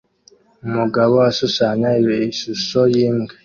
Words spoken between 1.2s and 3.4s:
ashushanya ishusho yimbwa